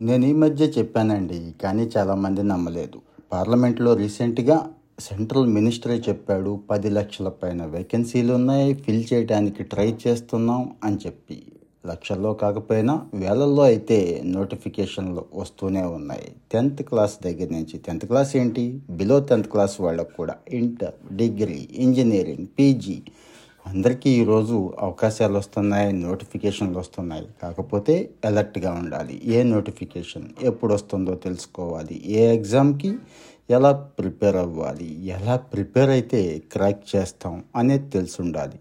[0.00, 2.98] నేను ఈ మధ్య చెప్పానండి కానీ చాలామంది నమ్మలేదు.
[3.32, 10.96] పార్లమెంట్లో రీసెంట్గా సెంట్రల్ మినిస్టరే చెప్పాడు పది లక్షల పైన వేకెన్సీలు ఉన్నాయి ఫిల్ చేయడానికి ట్రై చేస్తున్నాం అని
[11.06, 11.42] చెప్పి.
[11.86, 16.32] లక్షల్లో కాకపోయినా వేలల్లో అయితే నోటిఫికేషన్లు వస్తూనే ఉన్నాయి.
[16.52, 18.80] టెన్త్ క్లాస్ దగ్గర నుంచి టెన్త్ క్లాస్ ఏంటి?
[18.90, 23.02] బిలో టెన్త్ క్లాస్ వాళ్ళకు కూడా ఇంటర్ డిగ్రీ ఇంజనీరింగ్ పీజీ
[23.66, 27.26] అందరికీ ఈరోజు అవకాశాలు వస్తున్నాయి నోటిఫికేషన్లు వస్తున్నాయి.
[27.42, 29.20] కాకపోతే అలర్ట్గా ఉండాలి.
[29.24, 32.02] ఏ నోటిఫికేషన్ ఎప్పుడు వస్తుందో తెలుసుకోవాలి.
[32.06, 32.90] ఏ ఎగ్జామ్కి
[33.50, 35.06] ఎలా ప్రిపేర్ అవ్వాలి?
[35.08, 38.58] ఎలా ప్రిపేర్ అయితే క్రాక్ చేస్తాం అనేది తెలిసి ఉండాలి.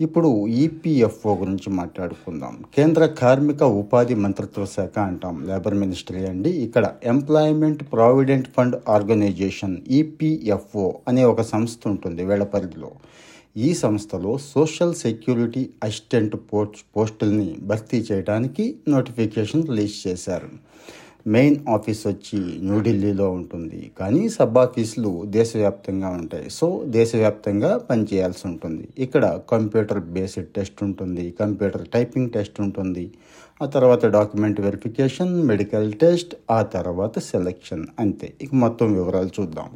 [0.00, 2.54] ఇప్పుడు ఈపీఎఫ్ఓ గురించి మాట్లాడుకుందాం.
[2.76, 5.36] కేంద్ర కార్మిక ఉపాధి మంత్రిత్వ శాఖ అంటాం.
[5.48, 6.50] లేబర్ మినిస్ట్రీ అండి.
[6.50, 12.90] ఇక్కడ employment provident fund organisation EPFO అనే ఒక సంస్థ ఉంటుంది వీళ్ళ పరిధిలో.
[13.56, 20.50] ఈ సంస్థలో సోషల్ సెక్యూరిటీ అసిస్టెంట్ పోస్ట్ పోస్టుల్ని భర్తీ చేయడానికి నోటిఫికేషన్ రిలీజ్ చేశారు.
[21.26, 23.92] మెయిన్ ఆఫీస్ వచ్చి న్యూఢిల్లీలో ఉంటుంది.
[23.98, 26.50] కానీ సబ్ ఆఫీసులు దేశవ్యాప్తంగా ఉంటాయి.
[26.50, 28.88] సో దేశవ్యాప్తంగా పనిచేయాల్సి ఉంటుంది.
[28.98, 31.30] ఇక్కడ కంప్యూటర్ బేస్డ్ టెస్ట్ ఉంటుంది.
[31.40, 33.10] కంప్యూటర్ టైపింగ్ టెస్ట్ ఉంటుంది.
[33.62, 38.32] ఆ తర్వాత డాక్యుమెంట్ వెరిఫికేషన్ మెడికల్ టెస్ట్ ఆ తర్వాత సెలెక్షన్ అంతే.
[38.42, 39.66] ఇక మొత్తం వివరాలు చూద్దాం.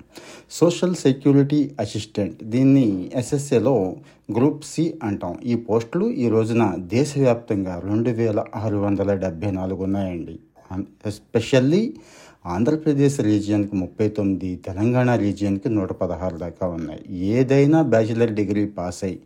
[0.51, 2.45] Social security assistant.
[2.45, 3.97] దీన్ని ఎస్ఎస్ఏలో
[4.33, 5.39] గ్రూప్ సి అంటాం.
[5.45, 10.39] ఈ పోస్టులు ఈ రోజున దేశవ్యాప్తంగా రెండు వేల ఆరు వందల డెబ్బై నాలుగు ఉన్నాయండి.
[11.07, 11.97] ఎస్పెషల్లీ
[12.47, 17.03] ఆంధ్రప్రదేశ్ రీజియన్కి ముప్పై తొమ్మిది తెలంగాణ రీజియన్కి నూట పదహారు దాకా ఉన్నాయి.
[17.15, 19.21] ఏదైనా బ్యాచిలర్ డిగ్రీ పాస్ అయ్యి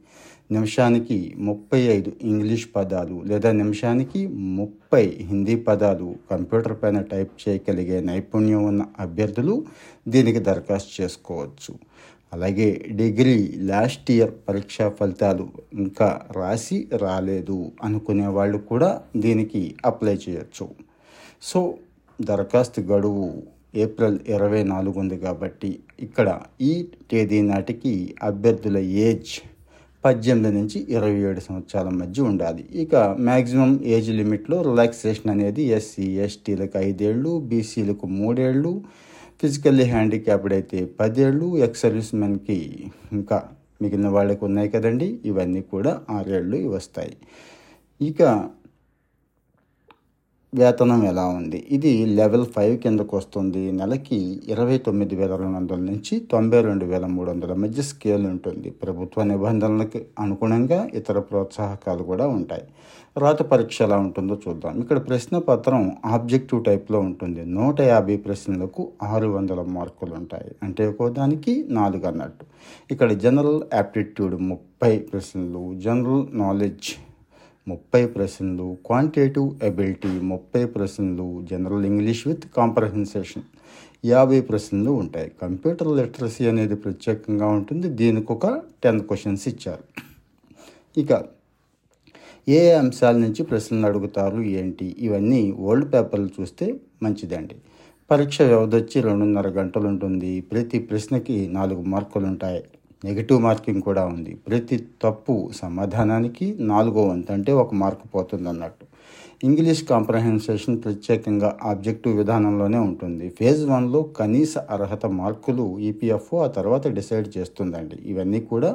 [0.51, 8.65] నిమిషానికి ముప్పై ఐదు ఇంగ్లీష్ పదాలు లేదా నిమిషానికి ముప్పై హిందీ పదాలు కంప్యూటర్ పైన టైప్ చేయగలిగే నైపుణ్యం
[8.65, 9.65] ఉన్న అభ్యర్థులు
[10.09, 11.75] దీనికి దరఖాస్తు చేసుకోవచ్చు.
[12.33, 20.92] అలాగే డిగ్రీ లాస్ట్ ఇయర్ పరీక్షా ఫలితాలు ఇంకా రాసి రాలేదు అనుకునే వాళ్ళు కూడా దీనికి అప్లై చేయొచ్చు.
[21.50, 21.60] సో
[22.18, 23.27] దరఖాస్తు గడువు
[23.84, 25.70] ఏప్రిల్ ఇరవై నాలుగు ఉంది కాబట్టి
[26.06, 26.28] ఇక్కడ
[26.70, 26.72] ఈ
[27.10, 29.33] తేదీ నాటికి అభ్యర్థుల ఏజ్
[30.05, 32.62] పద్దెనిమిది నుంచి ఇరవై ఏడు సంవత్సరాల మధ్య ఉండాలి.
[32.83, 32.95] ఇక
[33.28, 38.72] మ్యాక్సిమం ఏజ్ లిమిట్లో రిలాక్సేషన్ అనేది ఎస్సీ ఎస్టీలకు ఐదేళ్ళు బీసీలకు మూడేళ్ళు
[39.42, 42.58] ఫిజికల్లీ హ్యాండిక్యాప్డ్ అయితే పదేళ్ళు ఎక్స్ సర్వీస్ మెన్కి
[43.18, 43.39] ఇంకా
[43.83, 47.14] మిగిలిన వాళ్ళకు ఉన్నాయి కదండి ఇవన్నీ కూడా ఆరేళ్ళు వస్తాయి.
[48.01, 48.22] ఇక
[50.55, 51.67] వేతనం ఎలా ఉంది?
[51.70, 53.73] ఇది లెవెల్ ఫైవ్ కిందకు వస్తుంది.
[53.73, 58.70] నెలకి ఇరవై తొమ్మిది వేల రెండు వందల నుంచి తొంభై రెండు వేల మూడు వందల మధ్య స్కేల్ ఉంటుంది.
[58.70, 62.63] ప్రభుత్వ నిబంధనలకు అనుగుణంగా ఇతర ప్రోత్సాహకాలు కూడా ఉంటాయి.
[63.18, 64.80] రాత పరీక్ష ఎలా ఉంటుందో చూద్దాం.
[64.80, 67.45] ఇక్కడ ప్రశ్న పత్రం ఆబ్జెక్టివ్ టైప్లో ఉంటుంది.
[67.45, 70.51] నూట యాభై ప్రశ్నలకు ఆరు వందల మార్కులు ఉంటాయి.
[70.63, 72.45] అంటే ఒక్కో దానికి నాలుగు అన్నట్టు.
[72.90, 75.74] ఇక్కడ జనరల్ యాప్టిట్యూడ్ ముప్పై ప్రశ్నలు.
[75.80, 76.90] జనరల్ నాలెడ్జ్
[77.68, 83.42] ముప్పై ప్రశ్నలు క్వాంటిటేటివ్ ఎబిలిటీ ముప్పై ప్రశ్నలు జనరల్ ఇంగ్లీష్ విత్ కాంప్రహెన్సేషన్
[84.05, 85.33] యాభై ప్రశ్నలు ఉంటాయి.
[85.42, 87.89] కంప్యూటర్ లిటరసీ అనేది ప్రత్యేకంగా ఉంటుంది.
[87.89, 89.84] దీనికి ఒక టెన్ క్వశ్చన్స్ ఇచ్చారు.
[91.01, 91.22] ఇక
[92.48, 94.96] ఏ అంశాల నుంచి ప్రశ్నలు అడుగుతారు ఏంటి?
[94.98, 97.55] ఇవన్నీ ఓల్డ్ పేపర్లు చూస్తే మంచిదండి.
[98.11, 100.40] పరీక్ష వ్యవధి వచ్చి రెండున్నర గంటలు ఉంటుంది.
[100.40, 102.64] ప్రతి ప్రశ్నకి నాలుగు మార్కులు ఉంటాయి.
[103.05, 104.33] నెగిటివ్ మార్కింగ్ కూడా ఉంది.
[104.48, 108.86] ప్రతి తప్పు సమాధానానికి నాలుగో వంతు అంటే ఒక మార్కు పోతుంది అన్నట్టు
[109.45, 113.29] ఇంగ్లీష్ కాంప్రహెన్సేషన్ ప్రత్యేకంగా ఆబ్జెక్టివ్ విధానంలోనే ఉంటుంది.
[113.39, 117.96] ఫేజ్ వన్లో కనీస అర్హత మార్కులు ఈపీఎఫ్ఓ ఆ తర్వాత డిసైడ్ చేస్తుందండి.
[118.05, 118.70] ఇవన్నీ కూడా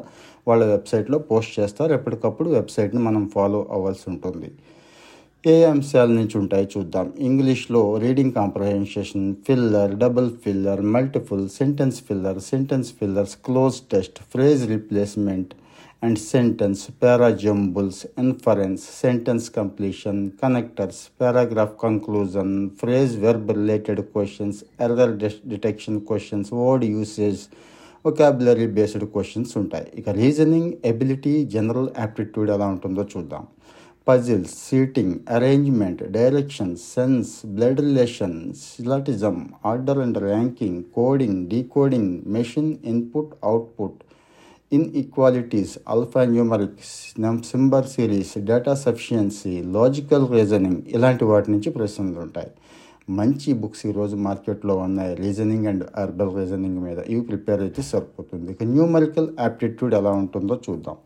[0.48, 1.94] వాళ్ళ వెబ్సైట్లో పోస్ట్ చేస్తారు.
[1.94, 4.52] ఎప్పటికప్పుడు వెబ్సైట్ని మనం ఫాలో అవ్వాల్సి ఉంటుంది.
[5.52, 7.08] ఏ అంశాల నుంచి ఉంటాయి చూద్దాం.
[7.20, 15.52] ఇంగ్లీష్లో reading comprehension filler double filler multiple sentence filler sentence fillers cloze test phrase replacement
[16.06, 25.16] and sentence parajumbles inference sentence completion connectors paragraph conclusion phrase verb related questions error
[25.54, 27.44] detection questions word usage
[28.06, 29.88] vocabulary based questions ఉంటాయి.
[30.00, 33.46] ఇక reasoning ability general aptitude ఎలా ఉంటుందో చూద్దాం.
[34.08, 43.34] Puzzles seating arrangement direction sense blood relation syllogism order and ranking coding decoding machine input
[43.44, 44.00] output
[44.72, 46.80] inequalities alphanumeric
[47.52, 52.52] symbol series data sufficiency logical reasoning ఇలాంటి వాటి నుంచి ప్రశ్నలు ఉంటాయి.
[53.10, 55.16] మంచి బుక్స్ ఈరోజు మార్కెట్లో ఉన్నాయి.
[55.16, 57.00] రీజనింగ్ అండ్ అర్బల్ రీజనింగ్ మీద.
[57.10, 58.52] ఇవి ప్రిపేర్ అయితే సరిపోతుంది.
[58.52, 60.98] ఇక న్యూమరికల్ యాప్టిట్యూడ్ ఎలా ఉంటుందో చూద్దాం.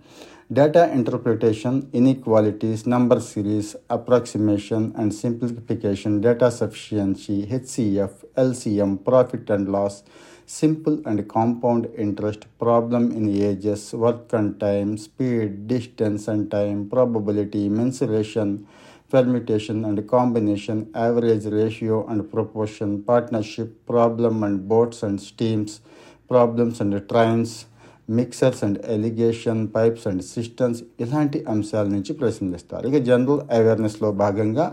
[0.52, 10.04] Data interpretation, inequalities, number series, approximation and simplification, data sufficiency, HCF, LCM, profit and loss,
[10.46, 17.70] simple and compound interest, problem in ages, work and time, speed, distance and time, probability,
[17.70, 18.68] mensuration,
[19.10, 25.80] permutation and combination, average ratio and proportion, partnership, problem and boats and steams,
[26.28, 27.68] problems and trains,
[28.18, 34.66] mixtures and alligation pipes and cisterns ఇలాంటి అంశాల నుంచి ప్రశ్నలిస్తారు ఇక general అవేర్నెస్లో భాగంగా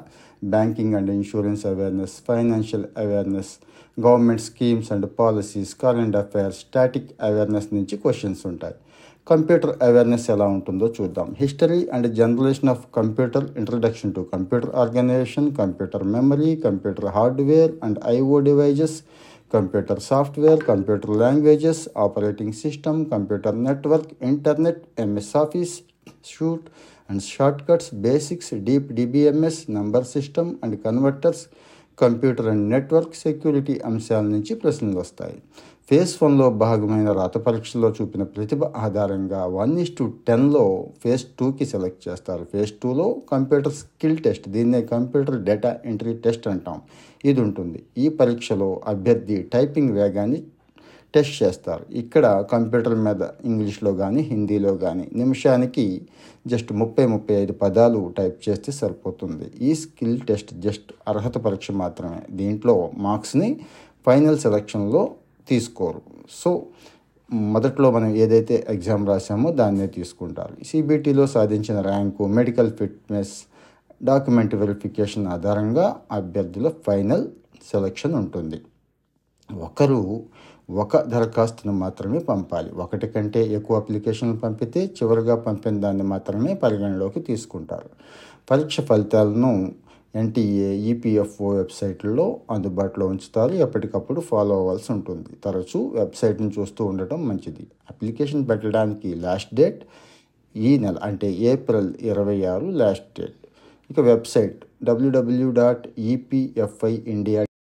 [0.44, 3.52] banking and insurance awareness financial awareness
[4.00, 8.76] government schemes and policies current affairs static awareness నుంచి questions ఉంటాయి.
[9.26, 11.29] Computer awareness ఎలా ఉంటుందో చూద్దాం.
[11.40, 18.38] History and generation of computer introduction to computer organisation computer memory computer hardware and IO
[18.49, 18.96] devices
[19.49, 25.83] computer software, computer languages, operating system, computer network, internet, MS Office,
[26.23, 26.69] shoot,
[27.09, 31.49] and shortcuts, basics, deep DBMS, number system and converters,
[32.03, 35.39] computer and network security అంశాల నుంచి ప్రశ్నలు వస్తాయి.
[35.91, 40.65] Face వన్లో భాగమైన రాత పరీక్షలో చూపిన ప్రతిభ ఆధారంగా వన్ ఇస్ టు టెన్లో
[41.03, 42.45] ఫేస్ టూకి సెలెక్ట్ చేస్తారు.
[42.53, 46.79] ఫేస్ టూలో కంప్యూటర్ స్కిల్ టెస్ట్ దీన్నే కంప్యూటర్ డేటా ఎంట్రీ టెస్ట్ అంటాం.
[47.25, 47.81] ఇది ఉంటుంది.
[47.99, 50.41] ఈ పరీక్షలో అభ్యర్థి టైపింగ్ వేగాన్ని
[51.15, 51.85] టెస్ట్ చేస్తారు.
[52.03, 55.87] ఇక్కడ కంప్యూటర్ మీద ఇంగ్లీష్లో కానీ హిందీలో కానీ నిమిషానికి
[56.53, 59.47] జస్ట్ ముప్పై ముప్పై ఐదు పదాలు టైప్ చేస్తే సరిపోతుంది.
[59.69, 62.21] ఈ స్కిల్ టెస్ట్ జస్ట్ అర్హత పరీక్ష మాత్రమే.
[62.41, 62.77] దీంట్లో
[63.07, 63.51] మార్క్స్ని
[64.07, 65.03] ఫైనల్ సెలక్షన్లో
[65.49, 66.03] తీసుకోరు.
[66.41, 66.51] సో
[67.55, 70.55] మొదట్లో మనం ఏదైతే ఎగ్జామ్ రాసామో దాన్నే తీసుకుంటారు.
[70.69, 73.35] సిబిటీలో సాధించిన rank medical fitness
[74.09, 75.87] document verification ఆధారంగా
[76.19, 77.25] అభ్యర్థుల ఫైనల్
[77.73, 78.59] సెలక్షన్ ఉంటుంది.
[79.51, 80.01] ఒకరు
[80.69, 82.70] ఒక దరఖాస్తును మాత్రమే పంపాలి.
[82.85, 87.88] ఒకటి కంటే ఎక్కువ అప్లికేషన్లు పంపితే చివరిగా పంపిన దాన్ని మాత్రమే పరిగణలోకి తీసుకుంటారు.
[88.50, 89.53] పరీక్ష ఫలితాలను
[90.15, 93.55] ఎన్టీఏ ఈపీఎఫ్ఓ వెబ్సైట్లో అందుబాటులో ఉంచుతారు.
[93.65, 95.31] ఎప్పటికప్పుడు ఫాలో అవ్వాల్సి ఉంటుంది.
[95.44, 97.67] తరచూ వెబ్సైట్ను చూస్తూ ఉండటం మంచిది.
[97.91, 99.82] అప్లికేషన్ పెట్టడానికి లాస్ట్ డేట్
[100.55, 103.37] ఈ నెల అంటే ఏప్రిల్ ఇరవై ఆరు లాస్ట్ డేట్.
[103.91, 107.48] ఇక website WWW dot EPFI India